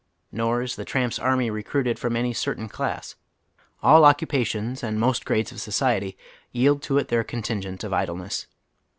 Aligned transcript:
Nor 0.31 0.63
is 0.63 0.77
the 0.77 0.83
tramps' 0.83 1.19
army 1.19 1.51
recruited 1.51 1.99
fi'om 1.99 2.15
any 2.17 2.33
certain 2.33 2.67
class. 2.67 3.15
All 3.83 4.03
occupations 4.03 4.81
and 4.81 4.99
most 4.99 5.25
grades 5.25 5.51
of 5.51 5.61
society 5.61 6.17
yield 6.51 6.81
to 6.89 6.97
it 6.97 7.09
their 7.09 7.23
contingent 7.23 7.83
of 7.83 7.93
idleness. 7.93 8.47